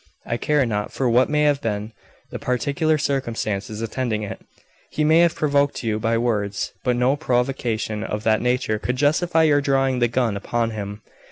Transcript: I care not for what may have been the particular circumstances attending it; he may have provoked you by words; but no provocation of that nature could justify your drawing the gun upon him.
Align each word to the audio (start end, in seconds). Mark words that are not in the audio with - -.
I 0.25 0.37
care 0.37 0.65
not 0.65 0.91
for 0.91 1.07
what 1.07 1.29
may 1.29 1.43
have 1.43 1.61
been 1.61 1.93
the 2.31 2.39
particular 2.39 2.97
circumstances 2.97 3.83
attending 3.83 4.23
it; 4.23 4.41
he 4.89 5.03
may 5.03 5.19
have 5.19 5.35
provoked 5.35 5.83
you 5.83 5.99
by 5.99 6.17
words; 6.17 6.71
but 6.83 6.95
no 6.95 7.15
provocation 7.15 8.03
of 8.03 8.23
that 8.23 8.41
nature 8.41 8.79
could 8.79 8.95
justify 8.95 9.43
your 9.43 9.61
drawing 9.61 9.99
the 9.99 10.07
gun 10.07 10.35
upon 10.35 10.71
him. 10.71 11.03